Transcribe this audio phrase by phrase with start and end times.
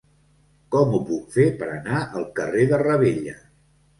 [0.75, 3.37] Com ho puc fer per anar al carrer de Ravella?